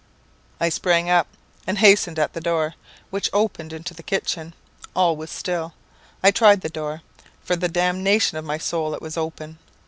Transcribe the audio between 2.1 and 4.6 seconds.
at their door, which opened into the kitchen.